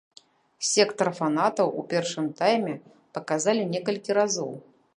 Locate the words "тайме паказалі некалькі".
2.39-4.11